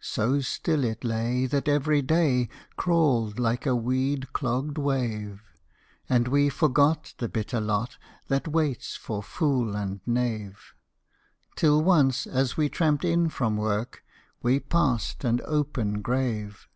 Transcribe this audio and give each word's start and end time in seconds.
So 0.00 0.40
still 0.40 0.82
it 0.82 1.04
lay 1.04 1.46
that 1.46 1.68
every 1.68 2.02
day 2.02 2.48
Crawled 2.74 3.38
like 3.38 3.66
a 3.66 3.76
weed 3.76 4.32
clogged 4.32 4.78
wave: 4.78 5.42
And 6.08 6.26
we 6.26 6.48
forgot 6.48 7.14
the 7.18 7.28
bitter 7.28 7.60
lot 7.60 7.96
That 8.26 8.48
waits 8.48 8.96
for 8.96 9.22
fool 9.22 9.76
and 9.76 10.00
knave, 10.04 10.74
Till 11.54 11.82
once, 11.84 12.26
as 12.26 12.56
we 12.56 12.68
tramped 12.68 13.04
in 13.04 13.28
from 13.28 13.56
work, 13.56 14.02
We 14.42 14.58
passed 14.58 15.22
an 15.22 15.40
open 15.44 16.02
grave. 16.02 16.66